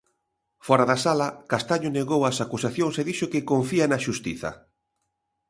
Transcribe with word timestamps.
Fóra 0.65 0.85
da 0.91 0.97
sala, 1.05 1.27
Castaño 1.51 1.89
negou 1.97 2.21
as 2.29 2.37
acusacións 2.45 2.95
e 3.01 3.03
dixo 3.09 3.31
que 3.31 3.47
confía 3.51 3.85
na 3.87 4.03
Xustiza. 4.05 4.51